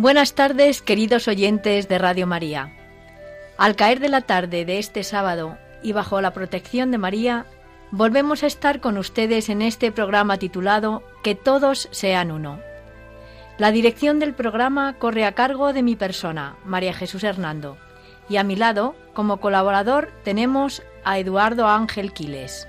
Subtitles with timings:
[0.00, 2.72] Buenas tardes, queridos oyentes de Radio María.
[3.56, 7.46] Al caer de la tarde de este sábado y bajo la protección de María,
[7.90, 12.60] volvemos a estar con ustedes en este programa titulado Que todos sean uno.
[13.58, 17.76] La dirección del programa corre a cargo de mi persona, María Jesús Hernando,
[18.28, 22.68] y a mi lado, como colaborador, tenemos a Eduardo Ángel Quiles.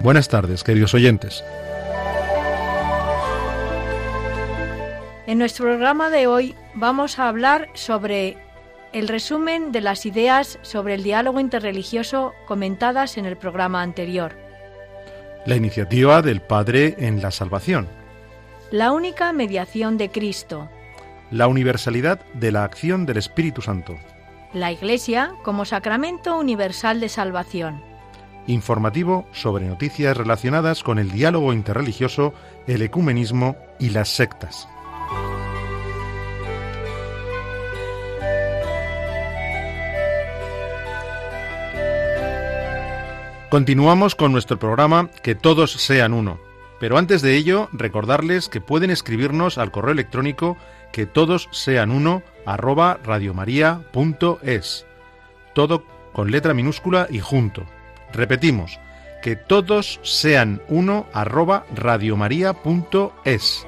[0.00, 1.44] Buenas tardes, queridos oyentes.
[5.26, 8.36] En nuestro programa de hoy vamos a hablar sobre
[8.92, 14.36] el resumen de las ideas sobre el diálogo interreligioso comentadas en el programa anterior.
[15.44, 17.88] La iniciativa del Padre en la salvación.
[18.70, 20.68] La única mediación de Cristo.
[21.32, 23.96] La universalidad de la acción del Espíritu Santo.
[24.52, 27.82] La Iglesia como sacramento universal de salvación.
[28.46, 32.32] Informativo sobre noticias relacionadas con el diálogo interreligioso,
[32.68, 34.68] el ecumenismo y las sectas.
[43.48, 46.40] Continuamos con nuestro programa Que todos sean uno.
[46.80, 50.56] Pero antes de ello, recordarles que pueden escribirnos al correo electrónico
[50.92, 54.86] que todos sean uno arroba radiomaria.es.
[55.54, 57.64] Todo con letra minúscula y junto.
[58.12, 58.80] Repetimos,
[59.22, 63.66] que todos sean uno arroba radiomaria.es.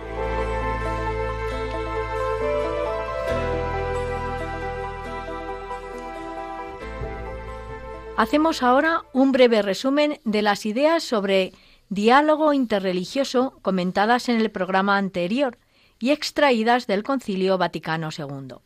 [8.18, 11.52] Hacemos ahora un breve resumen de las ideas sobre
[11.88, 15.56] diálogo interreligioso comentadas en el programa anterior
[16.00, 18.56] y extraídas del Concilio Vaticano II.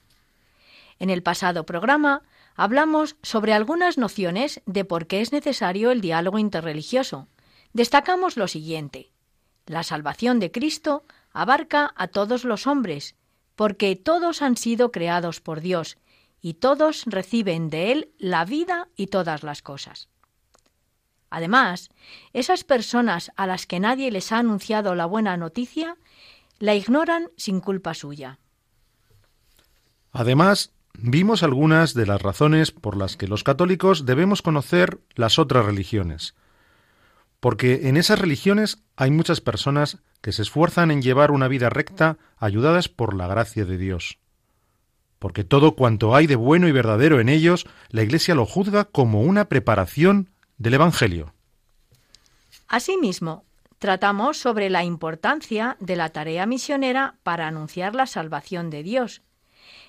[0.99, 2.23] En el pasado programa
[2.57, 7.29] hablamos sobre algunas nociones de por qué es necesario el diálogo interreligioso.
[7.75, 9.11] Destacamos lo siguiente.
[9.67, 11.05] La salvación de Cristo
[11.35, 13.17] abarca a todos los hombres,
[13.55, 15.99] porque todos han sido creados por Dios
[16.43, 20.09] y todos reciben de Él la vida y todas las cosas.
[21.31, 21.89] Además,
[22.35, 25.97] esas personas a las que nadie les ha anunciado la buena noticia,
[26.59, 28.39] la ignoran sin culpa suya.
[30.11, 35.65] Además, vimos algunas de las razones por las que los católicos debemos conocer las otras
[35.65, 36.35] religiones.
[37.41, 42.19] Porque en esas religiones hay muchas personas que se esfuerzan en llevar una vida recta
[42.37, 44.19] ayudadas por la gracia de Dios
[45.23, 49.23] porque todo cuanto hay de bueno y verdadero en ellos, la Iglesia lo juzga como
[49.23, 51.33] una preparación del Evangelio.
[52.67, 53.45] Asimismo,
[53.79, 59.23] tratamos sobre la importancia de la tarea misionera para anunciar la salvación de Dios.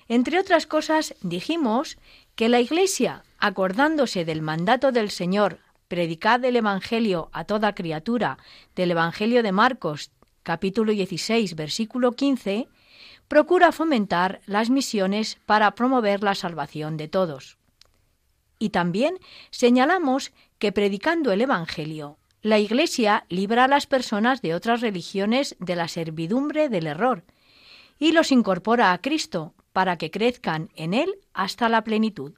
[0.06, 1.98] Entre otras cosas, dijimos
[2.36, 5.58] que la Iglesia, acordándose del mandato del Señor,
[5.88, 8.38] predicad el Evangelio a toda criatura,
[8.76, 10.12] del Evangelio de Marcos,
[10.44, 12.68] capítulo 16, versículo 15,
[13.28, 17.58] procura fomentar las misiones para promover la salvación de todos.
[18.58, 19.18] Y también
[19.50, 25.76] señalamos que predicando el Evangelio, la Iglesia libra a las personas de otras religiones de
[25.76, 27.24] la servidumbre del error
[27.98, 32.34] y los incorpora a Cristo para que crezcan en Él hasta la plenitud.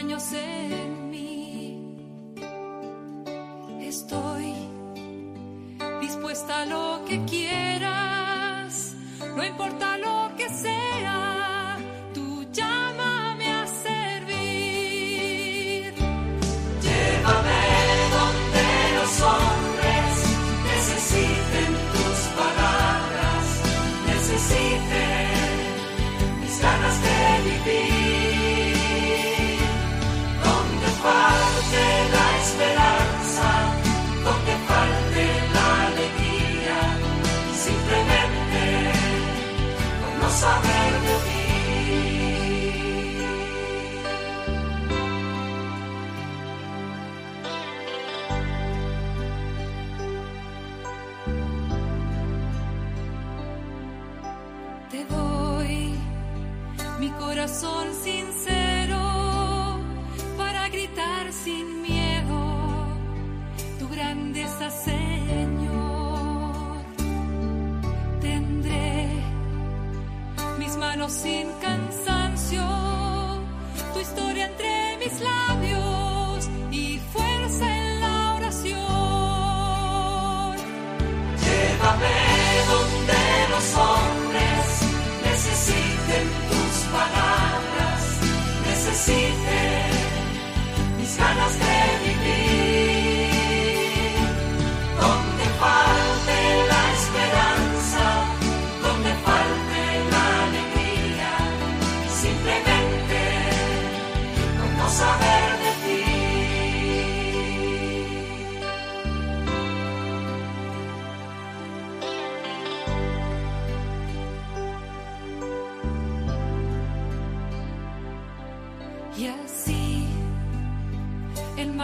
[0.00, 1.96] En mí.
[3.80, 4.52] Estoy
[6.00, 8.96] dispuesta a lo que quieras,
[9.36, 10.13] no importa lo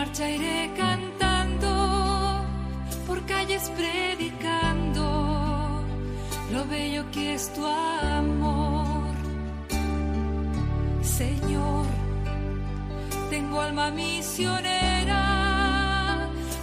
[0.00, 1.70] marcha iré cantando,
[3.06, 5.04] por calles predicando
[6.52, 9.12] lo bello que es tu amor.
[11.02, 11.84] Señor,
[13.28, 15.22] tengo alma misionera,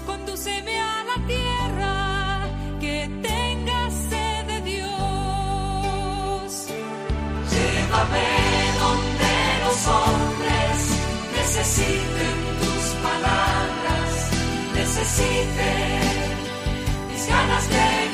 [0.08, 1.96] condúceme a la tierra
[2.84, 2.98] que
[3.30, 3.80] tenga
[4.10, 6.50] sed de Dios.
[7.54, 8.30] Llévame
[8.84, 9.34] donde
[9.66, 10.78] los hombres
[11.38, 12.47] necesiten
[15.08, 16.38] necesiten
[17.10, 18.07] mis ganas de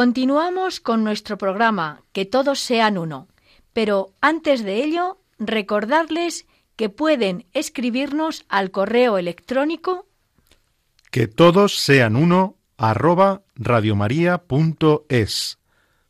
[0.00, 3.28] Continuamos con nuestro programa Que todos sean uno,
[3.74, 10.06] pero antes de ello, recordarles que pueden escribirnos al correo electrónico
[11.10, 15.58] Que todos sean uno arroba radiomaria.es.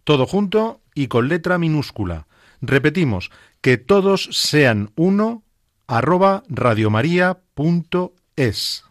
[0.05, 2.29] Todo junto y con letra minúscula.
[2.61, 5.43] Repetimos, que todos sean uno
[5.89, 8.85] arroba radiomaria.es.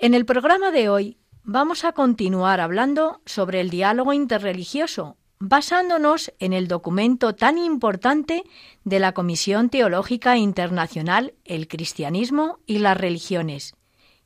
[0.00, 6.52] En el programa de hoy vamos a continuar hablando sobre el diálogo interreligioso, basándonos en
[6.52, 8.44] el documento tan importante
[8.84, 13.74] de la Comisión Teológica Internacional, el Cristianismo y las Religiones,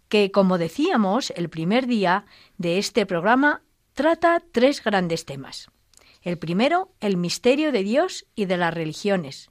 [0.08, 2.26] que, como decíamos el primer día
[2.58, 3.62] de este programa,
[3.94, 5.70] trata tres grandes temas.
[6.20, 9.50] El primero, el misterio de Dios y de las religiones.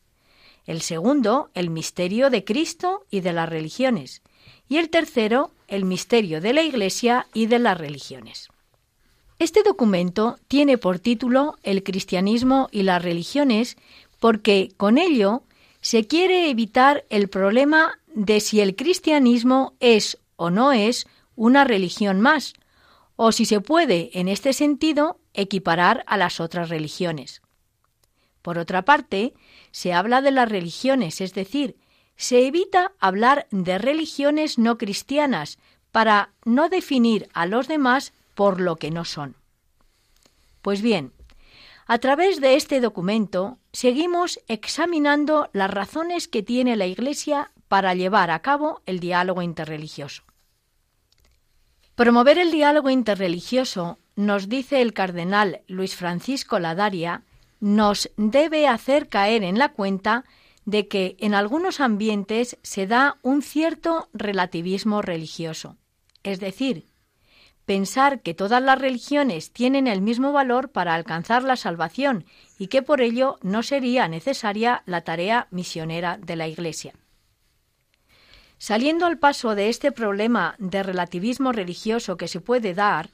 [0.65, 4.21] El segundo, el misterio de Cristo y de las religiones.
[4.67, 8.49] Y el tercero, el misterio de la Iglesia y de las religiones.
[9.37, 13.77] Este documento tiene por título El cristianismo y las religiones
[14.19, 15.43] porque con ello
[15.81, 21.05] se quiere evitar el problema de si el cristianismo es o no es
[21.35, 22.53] una religión más,
[23.17, 27.41] o si se puede, en este sentido, equiparar a las otras religiones.
[28.41, 29.33] Por otra parte,
[29.71, 31.75] se habla de las religiones, es decir,
[32.15, 35.57] se evita hablar de religiones no cristianas
[35.91, 39.35] para no definir a los demás por lo que no son.
[40.61, 41.13] Pues bien,
[41.87, 48.31] a través de este documento seguimos examinando las razones que tiene la Iglesia para llevar
[48.31, 50.23] a cabo el diálogo interreligioso.
[51.95, 57.23] Promover el diálogo interreligioso, nos dice el cardenal Luis Francisco Ladaria,
[57.59, 60.25] nos debe hacer caer en la cuenta
[60.65, 65.77] de que en algunos ambientes se da un cierto relativismo religioso,
[66.23, 66.85] es decir,
[67.65, 72.25] pensar que todas las religiones tienen el mismo valor para alcanzar la salvación
[72.57, 76.93] y que por ello no sería necesaria la tarea misionera de la Iglesia.
[78.57, 83.09] Saliendo al paso de este problema de relativismo religioso que se puede dar,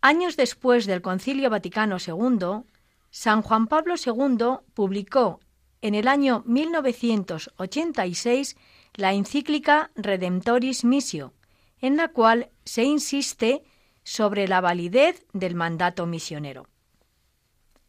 [0.00, 2.64] años después del Concilio Vaticano II,
[3.10, 5.40] San Juan Pablo II publicó
[5.82, 8.56] en el año 1986
[8.94, 11.34] la encíclica Redemptoris Missio,
[11.80, 13.62] en la cual se insiste
[14.02, 16.66] sobre la validez del mandato misionero.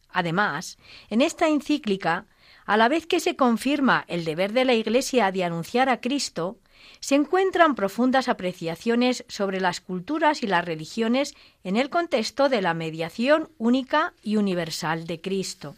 [0.09, 0.77] Además,
[1.09, 2.25] en esta encíclica,
[2.65, 6.57] a la vez que se confirma el deber de la Iglesia de anunciar a Cristo,
[6.99, 12.73] se encuentran profundas apreciaciones sobre las culturas y las religiones en el contexto de la
[12.73, 15.75] mediación única y universal de Cristo.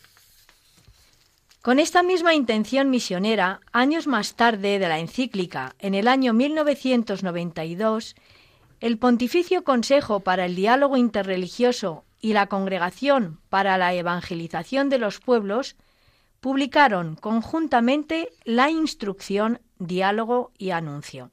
[1.62, 8.16] Con esta misma intención misionera, años más tarde de la encíclica, en el año 1992,
[8.80, 15.20] el Pontificio Consejo para el Diálogo Interreligioso y la Congregación para la Evangelización de los
[15.20, 15.76] Pueblos
[16.40, 21.30] publicaron conjuntamente la instrucción Diálogo y Anuncio.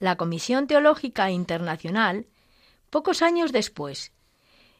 [0.00, 2.26] La Comisión Teológica Internacional,
[2.90, 4.10] pocos años después,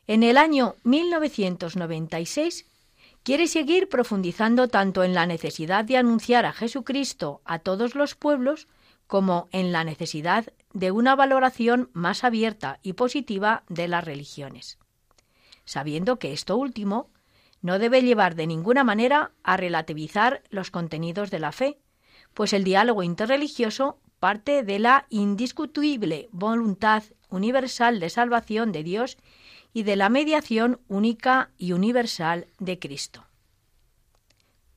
[0.08, 2.66] en el año 1996,
[3.26, 8.68] quiere seguir profundizando tanto en la necesidad de anunciar a Jesucristo a todos los pueblos
[9.08, 14.78] como en la necesidad de una valoración más abierta y positiva de las religiones,
[15.64, 17.10] sabiendo que esto último
[17.62, 21.80] no debe llevar de ninguna manera a relativizar los contenidos de la fe,
[22.32, 29.18] pues el diálogo interreligioso parte de la indiscutible voluntad universal de salvación de Dios
[29.76, 33.26] y de la mediación única y universal de Cristo.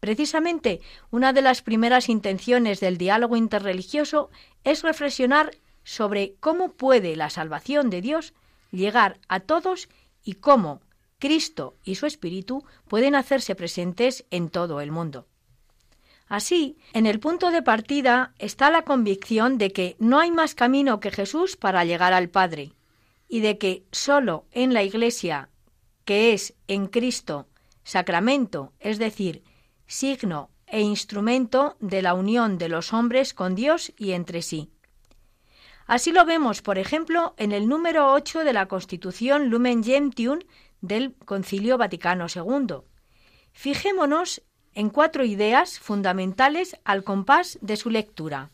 [0.02, 4.30] Precisamente, una de las primeras intenciones del diálogo interreligioso
[4.66, 8.34] es reflexionar sobre cómo puede la salvación de Dios
[8.72, 9.88] llegar a todos
[10.22, 10.82] y cómo
[11.18, 15.28] Cristo y su Espíritu pueden hacerse presentes en todo el mundo.
[16.28, 21.00] Así, en el punto de partida está la convicción de que no hay más camino
[21.00, 22.74] que Jesús para llegar al Padre,
[23.30, 25.50] y de que sólo en la Iglesia,
[26.04, 27.48] que es en Cristo
[27.84, 29.44] sacramento, es decir,
[29.88, 34.72] signo e instrumento de la unión de los hombres con Dios y entre sí.
[35.88, 40.40] Así lo vemos, por ejemplo, en el número 8 de la Constitución Lumen Gentium
[40.82, 42.82] del Concilio Vaticano II.
[43.54, 44.44] Fijémonos
[44.74, 48.52] en cuatro ideas fundamentales al compás de su lectura.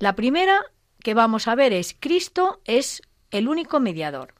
[0.00, 0.60] La primera
[1.06, 4.34] que vamos a ver es Cristo es el único mediador.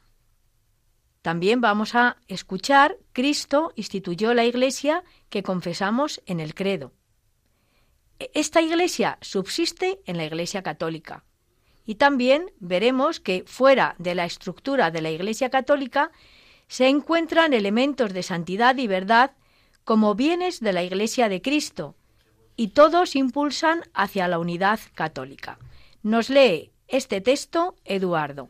[1.22, 6.90] También vamos a escuchar Cristo instituyó la Iglesia que confesamos en el credo.
[8.18, 11.22] Esta Iglesia subsiste en la Iglesia católica.
[11.84, 16.10] Y también veremos que fuera de la estructura de la Iglesia católica
[16.66, 19.36] se encuentran elementos de santidad y verdad
[19.84, 21.94] como bienes de la Iglesia de Cristo,
[22.56, 25.60] y todos impulsan hacia la unidad católica.
[26.06, 28.48] Nos lee este texto Eduardo.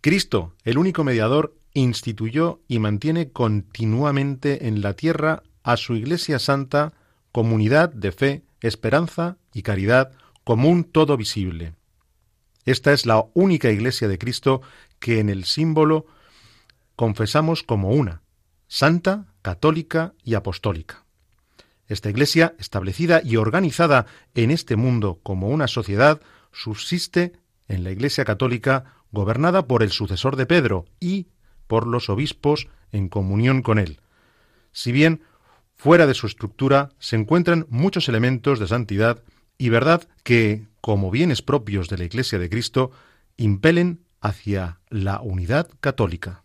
[0.00, 6.94] Cristo, el único mediador, instituyó y mantiene continuamente en la tierra a su Iglesia Santa,
[7.30, 11.74] comunidad de fe, esperanza y caridad, común todo visible.
[12.64, 14.62] Esta es la única Iglesia de Cristo
[14.98, 16.06] que en el símbolo
[16.96, 18.22] confesamos como una,
[18.66, 21.04] santa, católica y apostólica.
[21.90, 24.06] Esta Iglesia, establecida y organizada
[24.36, 26.20] en este mundo como una sociedad,
[26.52, 27.32] subsiste
[27.66, 31.26] en la Iglesia católica gobernada por el sucesor de Pedro y
[31.66, 34.00] por los obispos en comunión con él.
[34.70, 35.22] Si bien
[35.74, 39.24] fuera de su estructura se encuentran muchos elementos de santidad
[39.58, 42.92] y verdad que, como bienes propios de la Iglesia de Cristo,
[43.36, 46.44] impelen hacia la unidad católica.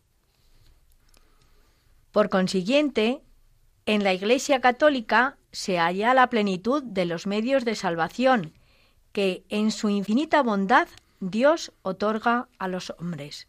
[2.12, 3.22] Por consiguiente,
[3.86, 8.54] en la Iglesia católica se halla la plenitud de los medios de salvación
[9.12, 10.88] que, en su infinita bondad,
[11.20, 13.48] Dios otorga a los hombres.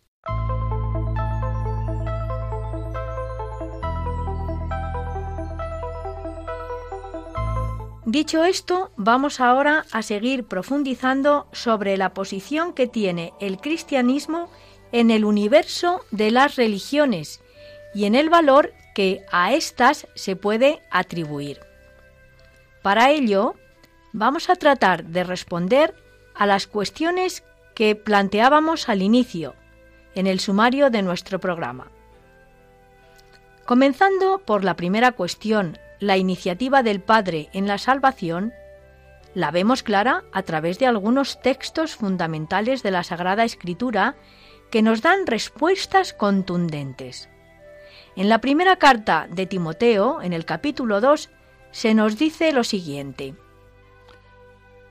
[8.04, 14.48] Dicho esto, vamos ahora a seguir profundizando sobre la posición que tiene el cristianismo
[14.92, 17.40] en el universo de las religiones
[17.94, 21.60] y en el valor que a éstas se puede atribuir.
[22.80, 23.54] Para ello,
[24.14, 25.94] vamos a tratar de responder
[26.34, 29.54] a las cuestiones que planteábamos al inicio,
[30.14, 31.90] en el sumario de nuestro programa.
[33.66, 38.54] Comenzando por la primera cuestión la iniciativa del Padre en la salvación,
[39.34, 44.16] la vemos clara a través de algunos textos fundamentales de la Sagrada Escritura
[44.70, 47.28] que nos dan respuestas contundentes.
[48.16, 51.30] En la primera carta de Timoteo, en el capítulo 2,
[51.70, 53.34] se nos dice lo siguiente.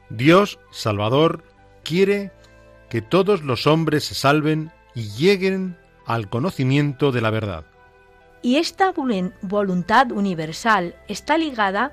[0.10, 1.44] Dios, Salvador,
[1.84, 2.32] quiere
[2.90, 7.66] que todos los hombres se salven y lleguen al conocimiento de la verdad
[8.46, 8.94] y esta
[9.42, 11.92] voluntad universal está ligada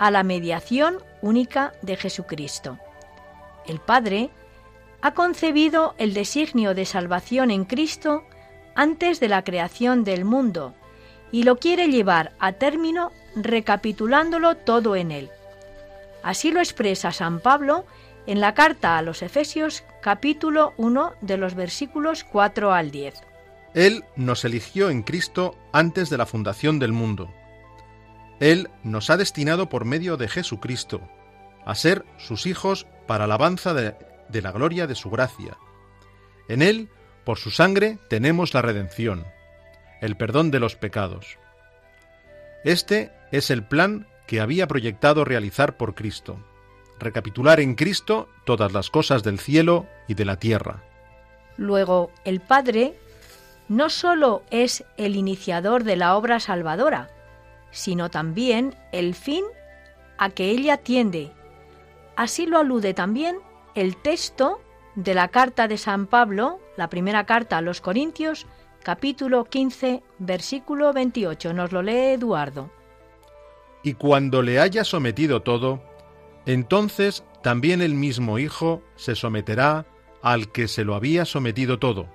[0.00, 2.76] a la mediación única de Jesucristo.
[3.68, 4.30] el Padre,
[5.00, 8.24] ha concebido el designio de salvación en Cristo
[8.74, 10.74] antes de la creación del mundo
[11.30, 15.30] y lo quiere llevar a término recapitulándolo todo en él.
[16.22, 17.84] Así lo expresa San Pablo
[18.26, 23.14] en la carta a los Efesios capítulo 1 de los versículos 4 al 10.
[23.74, 27.32] Él nos eligió en Cristo antes de la fundación del mundo.
[28.38, 31.00] Él nos ha destinado por medio de Jesucristo
[31.64, 33.94] a ser sus hijos para alabanza de,
[34.28, 35.56] de la gloria de su gracia.
[36.48, 36.88] En Él,
[37.24, 39.24] por su sangre, tenemos la redención,
[40.00, 41.38] el perdón de los pecados.
[42.64, 46.38] Este es el plan que había proyectado realizar por Cristo,
[46.98, 50.82] recapitular en Cristo todas las cosas del cielo y de la tierra.
[51.56, 52.94] Luego, el Padre
[53.68, 57.10] no sólo es el iniciador de la obra salvadora,
[57.70, 59.44] sino también el fin
[60.18, 61.32] a que ella tiende.
[62.16, 63.38] Así lo alude también
[63.74, 64.60] el texto
[64.94, 68.46] de la carta de San Pablo, la primera carta a los Corintios,
[68.82, 71.52] capítulo 15, versículo 28.
[71.52, 72.70] Nos lo lee Eduardo.
[73.82, 75.82] Y cuando le haya sometido todo,
[76.46, 79.86] entonces también el mismo Hijo se someterá
[80.22, 82.06] al que se lo había sometido todo.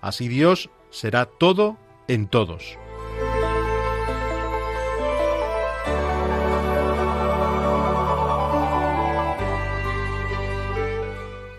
[0.00, 1.76] Así Dios será todo
[2.08, 2.78] en todos.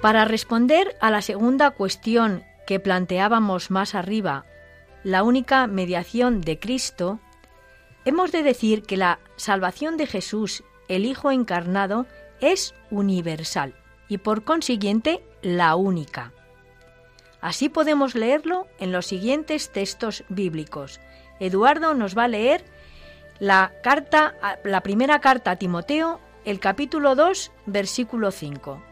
[0.02, 4.46] Para responder a la segunda cuestión que planteábamos más arriba,
[5.04, 7.20] la única mediación de Cristo,
[8.06, 12.06] hemos de decir que la salvación de Jesús, el Hijo encarnado,
[12.40, 13.76] es universal
[14.08, 16.32] y por consiguiente la única.
[17.42, 21.02] Así podemos leerlo en los siguientes textos bíblicos.
[21.42, 22.64] Eduardo nos va a leer
[23.40, 28.89] la carta la primera carta a Timoteo, el capítulo 2, versículo 5.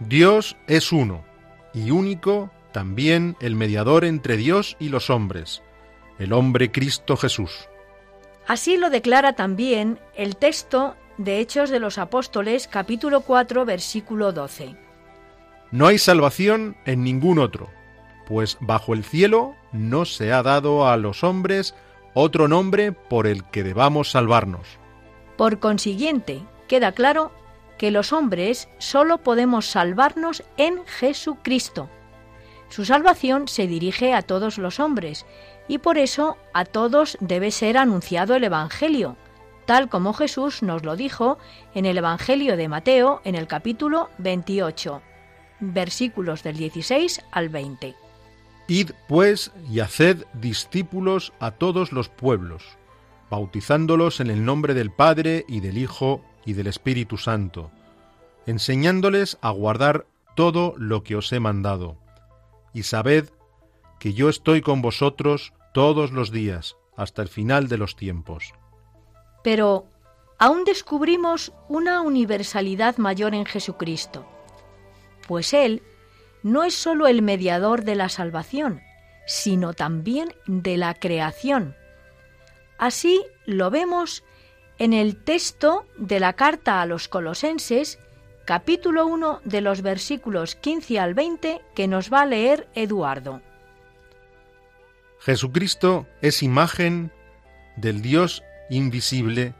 [0.00, 1.24] Dios es uno
[1.72, 5.62] y único también el mediador entre Dios y los hombres,
[6.18, 7.68] el hombre Cristo Jesús.
[8.46, 14.76] Así lo declara también el texto de Hechos de los Apóstoles capítulo 4 versículo 12.
[15.72, 17.70] No hay salvación en ningún otro,
[18.26, 21.74] pues bajo el cielo no se ha dado a los hombres
[22.12, 24.78] otro nombre por el que debamos salvarnos.
[25.38, 27.32] Por consiguiente, queda claro
[27.78, 31.88] que los hombres solo podemos salvarnos en Jesucristo.
[32.68, 35.26] Su salvación se dirige a todos los hombres
[35.68, 39.16] y por eso a todos debe ser anunciado el Evangelio,
[39.66, 41.38] tal como Jesús nos lo dijo
[41.74, 45.02] en el Evangelio de Mateo en el capítulo 28,
[45.60, 47.94] versículos del 16 al 20.
[48.68, 52.64] Id pues y haced discípulos a todos los pueblos,
[53.30, 57.70] bautizándolos en el nombre del Padre y del Hijo y del Espíritu Santo,
[58.46, 61.96] enseñándoles a guardar todo lo que os he mandado.
[62.72, 63.28] Y sabed
[63.98, 68.54] que yo estoy con vosotros todos los días, hasta el final de los tiempos.
[69.42, 69.86] Pero
[70.38, 74.26] aún descubrimos una universalidad mayor en Jesucristo,
[75.26, 75.82] pues Él
[76.42, 78.80] no es sólo el mediador de la salvación,
[79.26, 81.74] sino también de la creación.
[82.78, 84.22] Así lo vemos
[84.78, 87.98] en el texto de la carta a los colosenses,
[88.44, 93.40] capítulo 1 de los versículos 15 al 20 que nos va a leer Eduardo.
[95.20, 97.10] Jesucristo es imagen
[97.76, 99.54] del Dios invisible,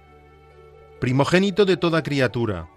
[1.01, 2.69] primogénito de toda criatura,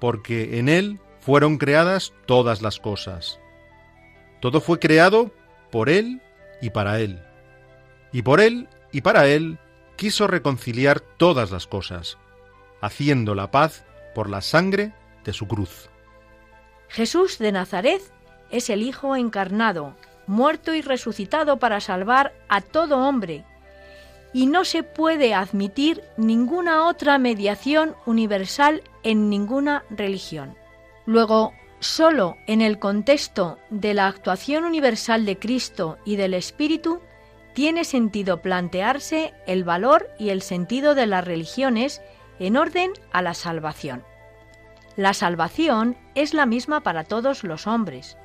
[0.00, 3.38] porque en Él fueron creadas todas las cosas.
[4.40, 5.30] Todo fue creado
[5.70, 6.20] por Él
[6.60, 7.22] y para Él.
[8.12, 9.58] Y por Él y para Él
[10.00, 12.16] quiso reconciliar todas las cosas,
[12.80, 13.84] haciendo la paz
[14.14, 15.90] por la sangre de su cruz.
[16.88, 18.00] Jesús de Nazaret
[18.50, 19.94] es el Hijo encarnado,
[20.26, 23.44] muerto y resucitado para salvar a todo hombre,
[24.32, 30.56] y no se puede admitir ninguna otra mediación universal en ninguna religión.
[31.04, 37.02] Luego, solo en el contexto de la actuación universal de Cristo y del Espíritu
[37.52, 42.00] tiene sentido plantearse el valor y el sentido de las religiones
[42.38, 44.04] en orden a la salvación.
[44.96, 48.16] La salvación es la misma para todos los hombres.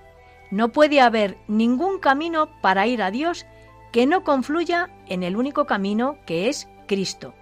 [0.52, 3.46] No puede haber ningún camino para ir a Dios
[3.92, 7.34] que no confluya en el único camino que es Cristo.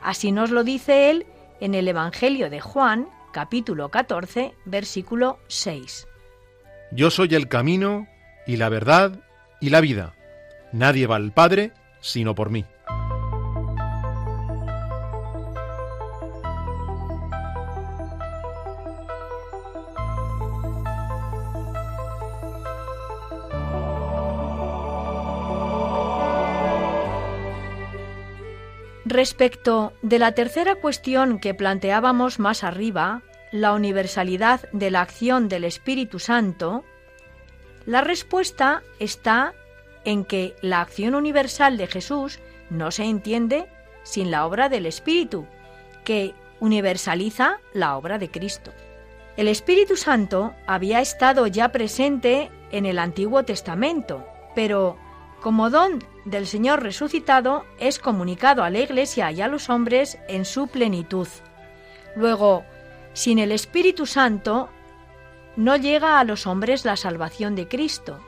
[0.00, 1.26] Así nos lo dice él
[1.60, 6.06] en el Evangelio de Juan, capítulo 14, versículo 6.
[6.92, 8.06] Yo soy el camino
[8.46, 9.20] y la verdad
[9.60, 10.14] y la vida.
[10.74, 12.66] Nadie va al Padre sino por mí.
[29.06, 35.62] Respecto de la tercera cuestión que planteábamos más arriba, la universalidad de la acción del
[35.62, 36.84] Espíritu Santo,
[37.86, 39.54] la respuesta está
[40.04, 42.40] en que la acción universal de Jesús
[42.70, 43.66] no se entiende
[44.02, 45.46] sin la obra del Espíritu,
[46.04, 48.72] que universaliza la obra de Cristo.
[49.36, 54.96] El Espíritu Santo había estado ya presente en el Antiguo Testamento, pero
[55.40, 60.44] como don del Señor resucitado es comunicado a la Iglesia y a los hombres en
[60.44, 61.28] su plenitud.
[62.16, 62.64] Luego,
[63.12, 64.68] sin el Espíritu Santo
[65.56, 68.20] no llega a los hombres la salvación de Cristo,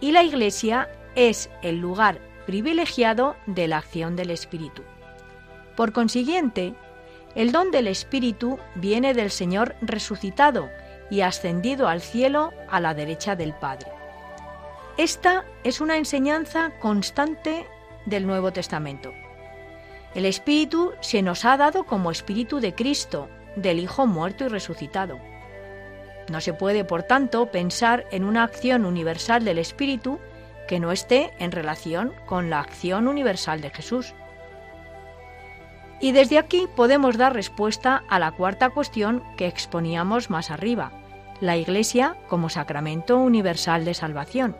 [0.00, 4.82] y la Iglesia es el lugar privilegiado de la acción del Espíritu.
[5.76, 6.74] Por consiguiente,
[7.34, 10.68] el don del Espíritu viene del Señor resucitado
[11.10, 13.88] y ascendido al cielo a la derecha del Padre.
[14.96, 17.66] Esta es una enseñanza constante
[18.06, 19.12] del Nuevo Testamento.
[20.14, 25.18] El Espíritu se nos ha dado como Espíritu de Cristo, del Hijo muerto y resucitado.
[26.30, 30.20] No se puede, por tanto, pensar en una acción universal del Espíritu
[30.68, 34.14] que no esté en relación con la acción universal de Jesús.
[36.00, 40.92] Y desde aquí podemos dar respuesta a la cuarta cuestión que exponíamos más arriba,
[41.40, 44.56] la Iglesia como sacramento universal de salvación.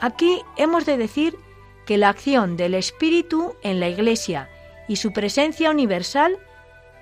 [0.00, 1.36] Aquí hemos de decir
[1.86, 4.48] que la acción del Espíritu en la Iglesia
[4.88, 6.38] y su presencia universal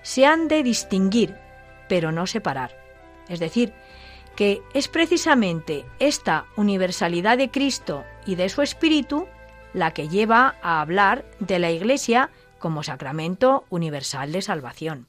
[0.03, 1.37] se han de distinguir,
[1.89, 2.77] pero no separar.
[3.29, 3.73] Es decir,
[4.39, 9.27] que es precisamente esta universalidad de Cristo y de su Espíritu
[9.75, 15.09] la que lleva a hablar de la Iglesia como sacramento universal de salvación.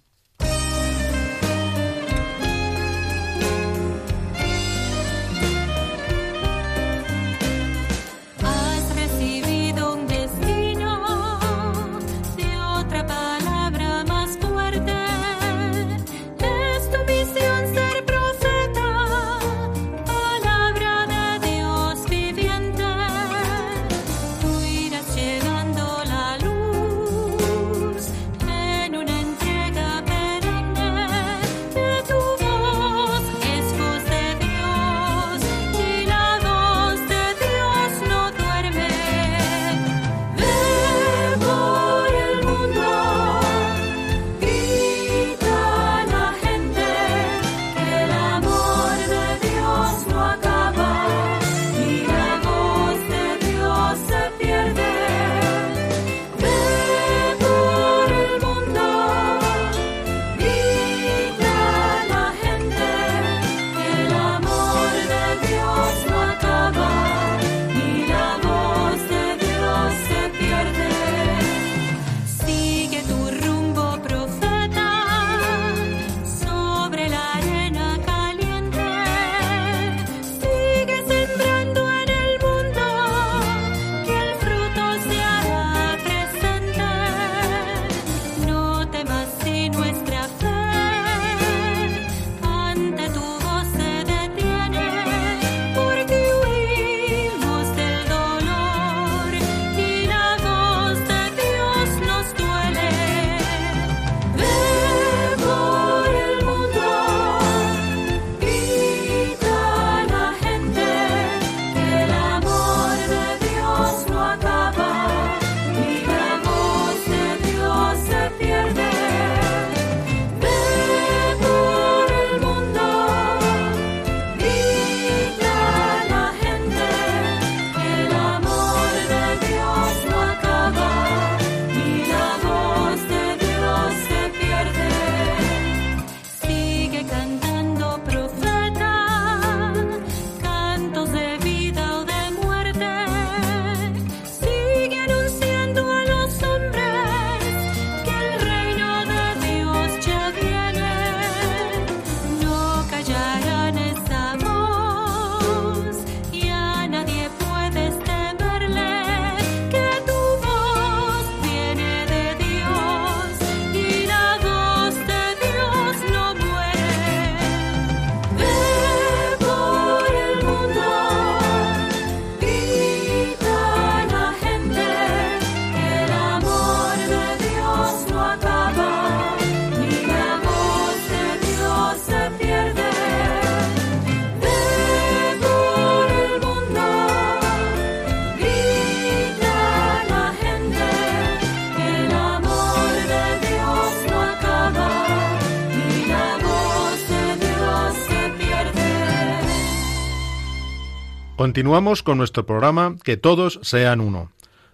[201.49, 204.31] Continuamos con nuestro programa Que todos sean uno.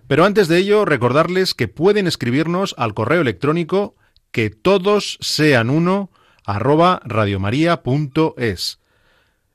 [0.10, 3.96] Pero antes de ello, recordarles que pueden escribirnos al correo electrónico
[4.32, 6.10] que todos sean uno
[6.44, 8.80] arroba radiomaria.es.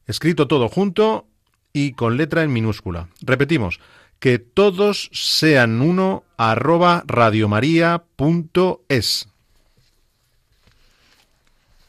[0.07, 1.27] Escrito todo junto
[1.75, 3.11] y con letra en minúscula.
[3.21, 3.81] Repetimos,
[4.19, 9.29] que todos sean uno arroba radiomaria.es.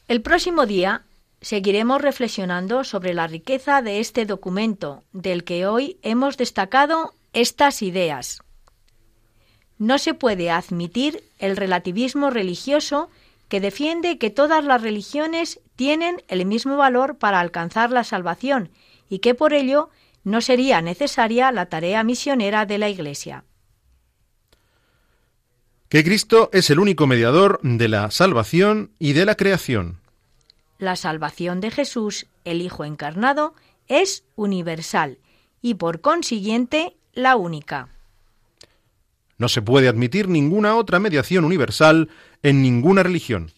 [0.08, 1.06] El próximo día
[1.42, 8.40] seguiremos reflexionando sobre la riqueza de este documento, del que hoy hemos destacado estas ideas.
[9.76, 13.10] No se puede admitir el relativismo religioso
[13.48, 18.70] que defiende que todas las religiones tienen el mismo valor para alcanzar la salvación
[19.08, 19.90] y que por ello
[20.24, 23.44] no sería necesaria la tarea misionera de la Iglesia.
[25.88, 30.01] Que Cristo es el único mediador de la salvación y de la creación.
[30.82, 33.54] La salvación de Jesús, el Hijo encarnado,
[33.86, 35.18] es universal
[35.60, 37.88] y por consiguiente la única.
[39.38, 42.10] No se puede admitir ninguna otra mediación universal
[42.42, 43.52] en ninguna religión.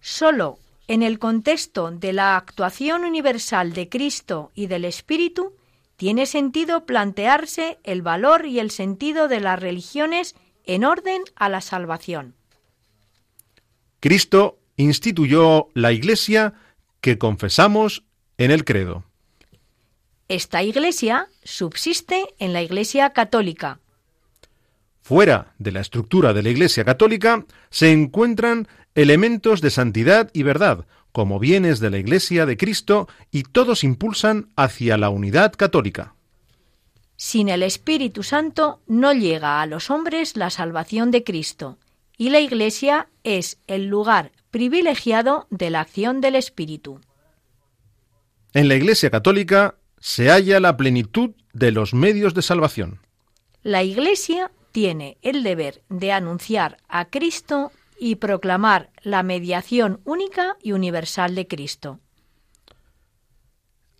[0.00, 5.52] Solo en el contexto de la actuación universal de Cristo y del Espíritu,
[5.96, 11.60] tiene sentido plantearse el valor y el sentido de las religiones en orden a la
[11.60, 12.34] salvación.
[14.00, 16.54] Cristo instituyó la Iglesia
[17.00, 18.04] que confesamos
[18.38, 19.04] en el credo.
[20.28, 23.80] Esta Iglesia subsiste en la Iglesia católica.
[25.02, 30.84] Fuera de la estructura de la Iglesia católica se encuentran elementos de santidad y verdad,
[31.12, 36.14] como bienes de la Iglesia de Cristo, y todos impulsan hacia la unidad católica.
[37.16, 41.78] Sin el Espíritu Santo no llega a los hombres la salvación de Cristo,
[42.18, 46.98] y la Iglesia es el lugar privilegiado de la acción del Espíritu.
[48.54, 53.00] En la Iglesia católica se halla la plenitud de los medios de salvación.
[53.62, 60.72] La Iglesia tiene el deber de anunciar a Cristo y proclamar la mediación única y
[60.72, 62.00] universal de Cristo.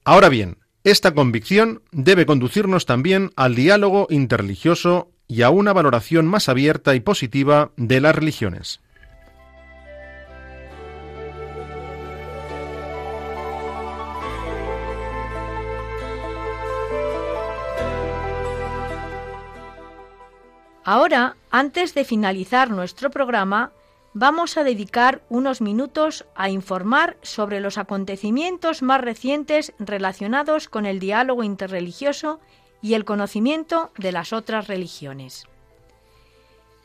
[0.05, 6.49] Ahora bien, esta convicción debe conducirnos también al diálogo interreligioso y a una valoración más
[6.49, 8.81] abierta y positiva de las religiones.
[20.87, 23.73] Ahora, antes de finalizar nuestro programa,
[24.15, 31.01] vamos a dedicar unos minutos a informar sobre los acontecimientos más recientes relacionados con el
[31.01, 32.39] diálogo interreligioso
[32.83, 35.49] y el conocimiento de las otras religiones.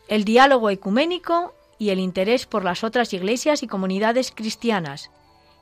[0.08, 5.12] El diálogo ecuménico y el interés por las otras iglesias y comunidades cristianas,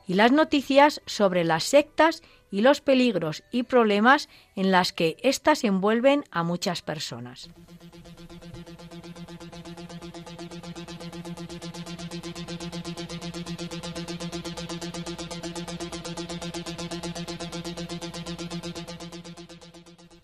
[0.08, 5.64] y las noticias sobre las sectas y los peligros y problemas en las que éstas
[5.64, 7.50] envuelven a muchas personas.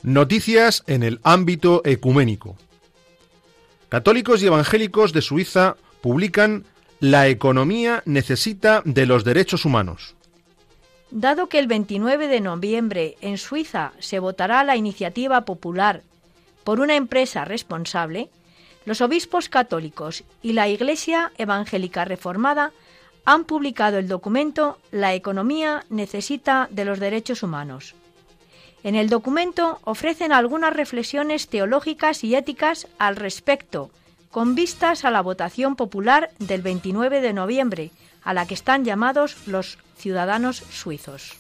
[0.07, 2.57] Noticias en el ámbito ecuménico.
[3.89, 6.65] Católicos y evangélicos de Suiza publican
[7.01, 10.15] La economía necesita de los derechos humanos.
[11.11, 16.03] Dado que el 29 de noviembre en Suiza se votará la iniciativa popular
[16.65, 18.29] por una empresa responsable,
[18.85, 22.73] los obispos católicos y la Iglesia Evangélica Reformada
[23.25, 27.95] han publicado el documento La economía necesita de los derechos humanos.
[28.83, 33.91] En el documento ofrecen algunas reflexiones teológicas y éticas al respecto,
[34.31, 37.91] con vistas a la votación popular del 29 de noviembre,
[38.27, 41.33] a la que están llamados los ciudadanos suizos.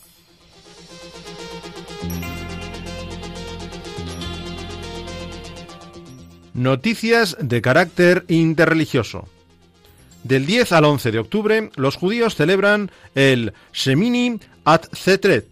[6.55, 9.29] Noticias de carácter interreligioso.
[10.25, 15.47] Del 10 al 11 de octubre, los judíos celebran el Shemini Atzetret,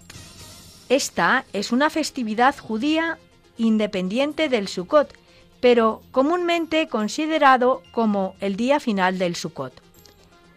[0.89, 3.19] esta es una festividad judía
[3.57, 5.15] independiente del Sukkot,
[5.61, 9.84] pero comúnmente considerado como el día final del Sukkot.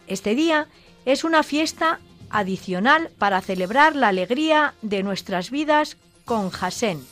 [0.08, 0.68] Este día
[1.04, 7.06] es una fiesta adicional para celebrar la alegría de nuestras vidas con Hasén,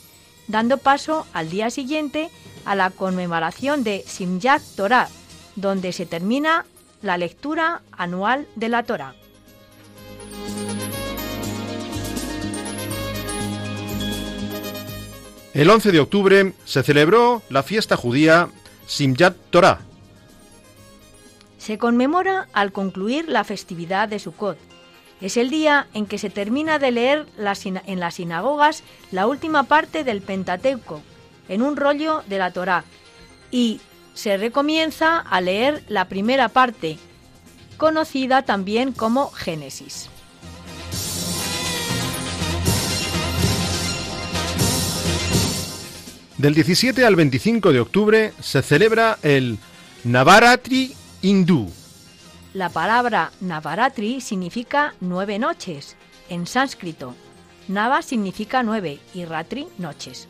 [0.48, 2.30] dando paso al día siguiente
[2.64, 5.09] a la conmemoración de Simjat Torah,
[5.56, 6.64] donde se termina
[7.02, 9.14] la lectura anual de la Torah.
[15.52, 18.48] El 11 de octubre se celebró la fiesta judía
[18.87, 19.86] Simjat Torah.
[21.66, 24.57] Se conmemora al concluir la festividad de Sukkot.
[25.20, 30.05] Es el día en que se termina de leer en las sinagogas la última parte
[30.05, 31.02] del Pentateuco,
[31.48, 32.85] en un rollo de la Torá,
[33.50, 33.81] y
[34.14, 36.98] se recomienza a leer la primera parte,
[37.79, 40.09] conocida también como Génesis.
[46.38, 49.59] Del 17 al 25 de octubre se celebra el
[50.05, 51.70] Navaratri hindú.
[52.55, 55.96] La palabra Navaratri significa nueve noches
[56.29, 57.14] en sánscrito.
[57.68, 60.29] Nava significa nueve y Ratri noches.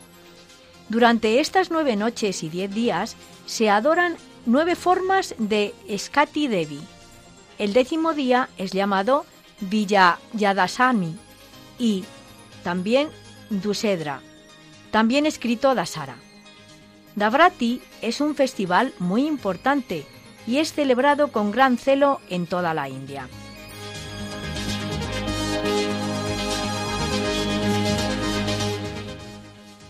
[0.89, 6.79] Durante estas nueve noches y diez días se adoran nueve formas de Skati Devi.
[7.59, 9.25] El décimo día es llamado
[10.33, 11.15] Yadasami
[11.79, 12.05] y
[12.63, 13.09] también
[13.49, 14.21] Dusedra,
[14.91, 16.17] también escrito Dasara.
[17.15, 20.05] Davrati es un festival muy importante
[20.47, 23.27] y es celebrado con gran celo en toda la India.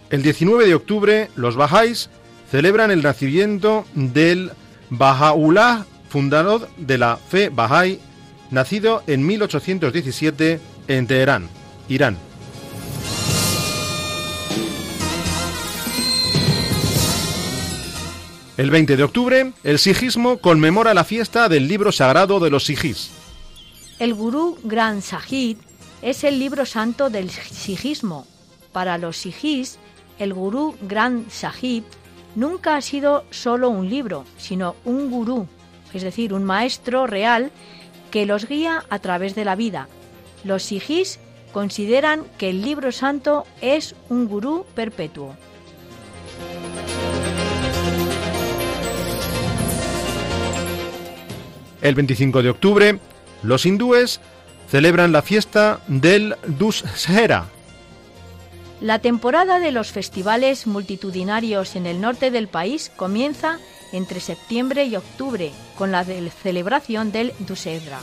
[0.09, 2.09] El 19 de octubre, los Bahá'ís
[2.49, 4.51] celebran el nacimiento del
[4.89, 7.99] Baha'u'llah, fundador de la fe Bahá'í,
[8.49, 11.49] nacido en 1817 en Teherán,
[11.89, 12.26] Irán.
[18.57, 23.11] El 20 de octubre, el sijismo conmemora la fiesta del libro sagrado de los sijis.
[23.99, 25.59] El Gurú Gran Sahib
[26.01, 28.25] es el libro santo del sijismo.
[28.71, 29.77] Para los sijis,
[30.17, 31.83] el Gurú Gran Sahib
[32.33, 35.47] nunca ha sido solo un libro, sino un gurú,
[35.93, 37.51] es decir, un maestro real
[38.09, 39.87] que los guía a través de la vida.
[40.43, 41.19] Los sijis
[41.53, 45.35] consideran que el libro santo es un gurú perpetuo.
[51.87, 52.99] El 25 de octubre,
[53.43, 54.19] los hindúes
[54.69, 57.47] celebran la fiesta del Dussehra,
[58.79, 63.57] la temporada de los festivales multitudinarios en el norte del país comienza
[63.91, 67.99] entre septiembre y octubre con la celebración del Dussehra.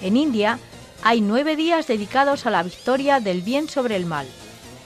[0.00, 0.60] En India
[1.02, 4.26] hay nueve días dedicados a la victoria del bien sobre el mal.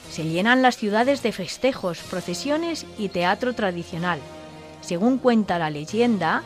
[0.09, 4.19] Se llenan las ciudades de festejos, procesiones y teatro tradicional.
[4.81, 6.41] Según cuenta la leyenda,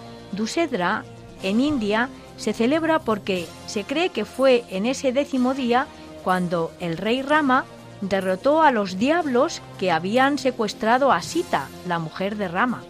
[1.44, 5.88] en India se celebra porque se cree que fue en ese décimo día
[6.24, 7.66] cuando el rey Rama
[8.02, 12.84] derrotó a los diablos que habían secuestrado a Sita, la mujer de Rama.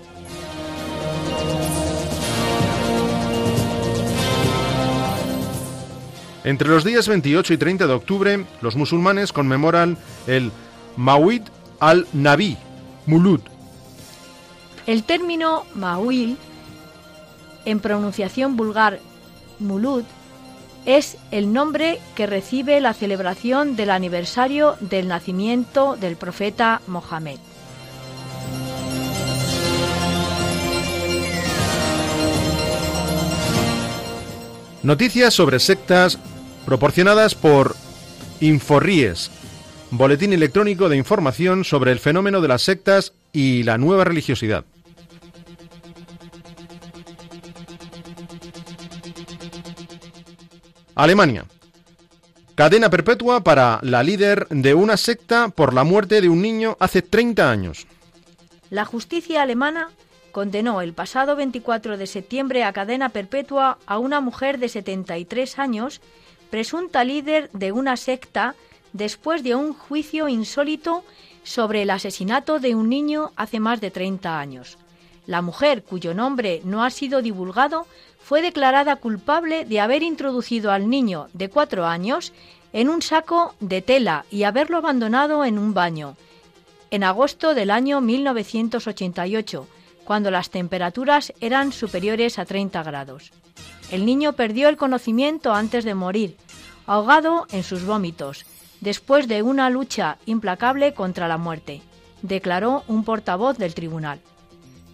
[6.44, 10.52] Entre los días 28 y 30 de octubre, los musulmanes conmemoran el
[10.98, 11.44] Mawid
[11.80, 12.58] al-Nabi,
[13.06, 13.42] Mulud.
[14.88, 16.38] El término Mawil,
[17.66, 19.00] en pronunciación vulgar
[19.60, 20.04] Mulud,
[20.86, 27.38] es el nombre que recibe la celebración del aniversario del nacimiento del profeta Mohammed.
[34.84, 36.18] Noticias sobre sectas
[36.66, 37.76] proporcionadas por
[38.40, 39.30] Inforries,
[39.92, 44.66] boletín electrónico de información sobre el fenómeno de las sectas y la nueva religiosidad.
[50.96, 51.46] Alemania.
[52.56, 57.02] Cadena perpetua para la líder de una secta por la muerte de un niño hace
[57.02, 57.88] 30 años.
[58.70, 59.90] La justicia alemana
[60.32, 66.02] condenó el pasado 24 de septiembre a cadena perpetua a una mujer de 73 años,
[66.50, 68.56] presunta líder de una secta,
[68.94, 71.04] después de un juicio insólito
[71.44, 74.78] sobre el asesinato de un niño hace más de 30 años.
[75.28, 77.88] La mujer, cuyo nombre no ha sido divulgado,
[78.32, 82.32] fue declarada culpable de haber introducido al niño de cuatro años
[82.72, 86.16] en un saco de tela y haberlo abandonado en un baño,
[86.92, 89.68] en agosto del año 1988,
[90.06, 93.34] cuando las temperaturas eran superiores a 30 grados.
[93.92, 96.38] El niño perdió el conocimiento antes de morir,
[96.88, 98.46] ahogado en sus vómitos,
[98.80, 101.82] después de una lucha implacable contra la muerte,
[102.22, 104.22] declaró un portavoz del tribunal.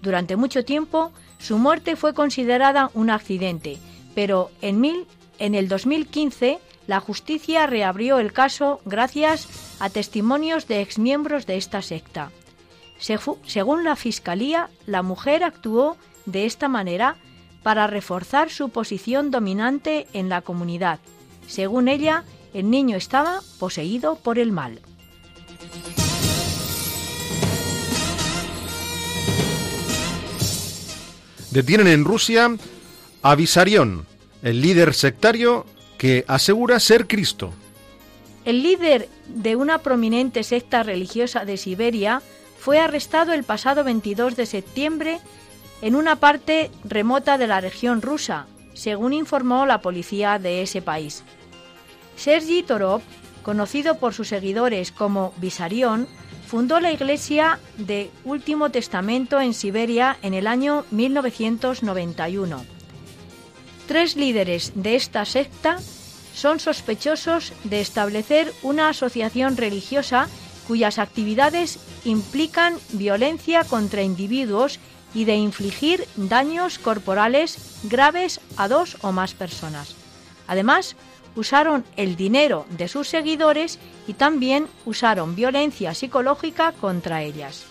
[0.01, 3.77] Durante mucho tiempo, su muerte fue considerada un accidente,
[4.15, 5.05] pero en,
[5.39, 12.31] el 2015 la justicia reabrió el caso gracias a testimonios de exmiembros de esta secta.
[12.99, 17.17] Según la Fiscalía, la mujer actuó de esta manera
[17.61, 20.99] para reforzar su posición dominante en la comunidad.
[21.47, 22.23] Según ella,
[22.53, 24.79] el niño estaba poseído por el mal.
[31.51, 32.55] Detienen en Rusia
[33.21, 34.05] a Visarión,
[34.43, 35.65] el líder sectario
[35.97, 37.53] que asegura ser Cristo.
[38.43, 42.21] El líder de una prominente secta religiosa de Siberia
[42.59, 45.19] fue arrestado el pasado 22 de septiembre
[45.81, 51.23] en una parte remota de la región rusa, según informó la policía de ese país.
[52.17, 53.01] Sergi Torov,
[53.43, 56.07] conocido por sus seguidores como Visarión,
[56.47, 62.65] fundó la Iglesia de Último Testamento en Siberia en el año 1991.
[63.85, 65.77] Tres líderes de esta secta
[66.33, 70.29] son sospechosos de establecer una asociación religiosa
[70.67, 74.79] cuyas actividades implican violencia contra individuos
[75.13, 79.95] y de infligir daños corporales graves a dos o más personas.
[80.47, 80.95] Además,
[81.37, 87.65] usaron el dinero de sus seguidores y también usaron violencia psicológica contra ellas.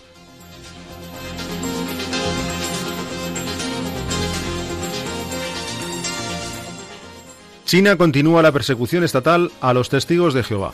[7.65, 10.73] China continúa la persecución estatal a los testigos de Jehová.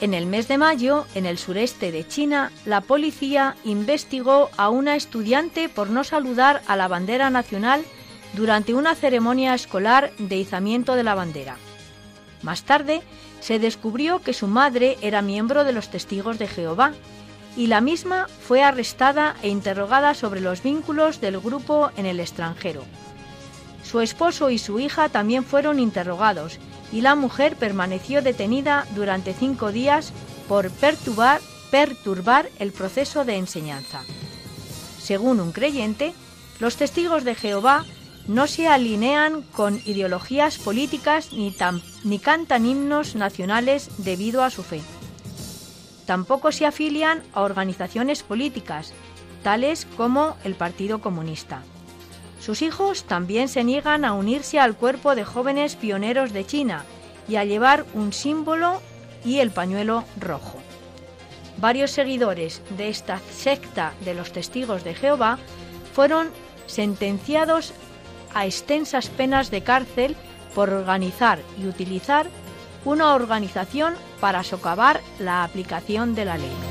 [0.00, 4.96] En el mes de mayo, en el sureste de China, la policía investigó a una
[4.96, 7.84] estudiante por no saludar a la bandera nacional
[8.32, 11.56] durante una ceremonia escolar de izamiento de la bandera.
[12.42, 13.02] Más tarde,
[13.40, 16.92] se descubrió que su madre era miembro de los testigos de Jehová
[17.56, 22.84] y la misma fue arrestada e interrogada sobre los vínculos del grupo en el extranjero.
[23.82, 26.58] Su esposo y su hija también fueron interrogados
[26.92, 30.12] y la mujer permaneció detenida durante cinco días
[30.48, 34.02] por perturbar, perturbar el proceso de enseñanza.
[35.00, 36.14] Según un creyente,
[36.60, 37.84] los testigos de Jehová
[38.30, 41.52] no se alinean con ideologías políticas ni,
[42.04, 44.82] ni cantan himnos nacionales debido a su fe.
[46.06, 48.92] Tampoco se afilian a organizaciones políticas,
[49.42, 51.62] tales como el Partido Comunista.
[52.40, 56.84] Sus hijos también se niegan a unirse al cuerpo de jóvenes pioneros de China
[57.28, 58.80] y a llevar un símbolo
[59.24, 60.58] y el pañuelo rojo.
[61.56, 65.40] Varios seguidores de esta secta de los testigos de Jehová
[65.94, 66.28] fueron
[66.68, 67.74] sentenciados
[68.34, 70.16] a extensas penas de cárcel
[70.54, 72.26] por organizar y utilizar
[72.84, 76.69] una organización para socavar la aplicación de la ley.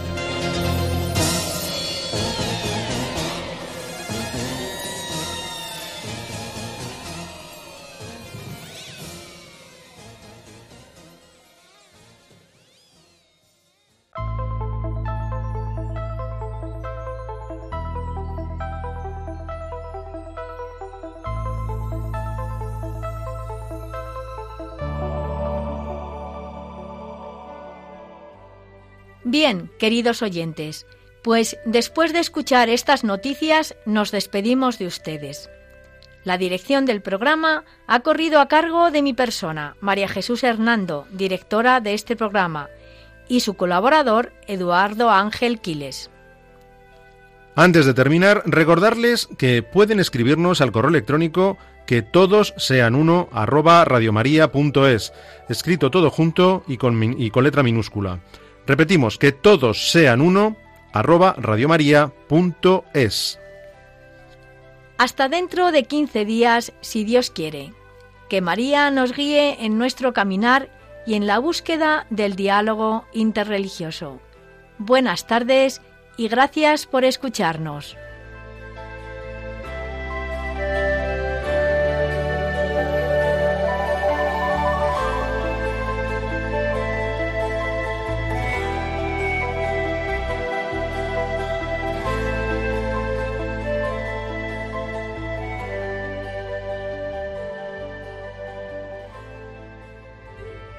[29.31, 30.87] Bien, queridos oyentes,
[31.21, 35.51] pues después de escuchar estas noticias nos despedimos de ustedes.
[36.23, 41.79] La dirección del programa ha corrido a cargo de mi persona, María Jesús Hernando, directora
[41.79, 42.69] de este programa,
[43.27, 46.09] y su colaborador, Eduardo Ángel Quiles.
[47.55, 53.85] Antes de terminar, recordarles que pueden escribirnos al correo electrónico que todos sean uno arroba
[53.85, 55.13] radiomaria.es,
[55.49, 58.21] escrito todo junto y con, y con letra minúscula.
[58.67, 60.55] Repetimos, que todos sean uno,
[60.93, 63.39] arroba radiomaria.es.
[64.97, 67.73] Hasta dentro de 15 días, si Dios quiere.
[68.27, 70.69] Que María nos guíe en nuestro caminar
[71.05, 74.19] y en la búsqueda del diálogo interreligioso.
[74.77, 75.81] Buenas tardes
[76.17, 77.97] y gracias por escucharnos.